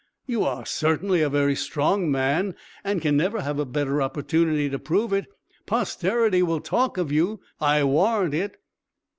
You 0.25 0.43
are 0.45 0.65
certainly 0.65 1.21
a 1.21 1.29
very 1.29 1.55
strong 1.55 2.11
man, 2.11 2.55
and 2.83 3.03
can 3.03 3.15
never 3.15 3.41
have 3.41 3.59
a 3.59 3.65
better 3.67 4.01
opportunity 4.01 4.67
to 4.67 4.79
prove 4.79 5.13
it. 5.13 5.27
Posterity 5.67 6.41
will 6.41 6.59
talk 6.61 6.97
of 6.97 7.11
you, 7.11 7.39
I 7.59 7.83
warrant 7.83 8.33
it!" 8.33 8.57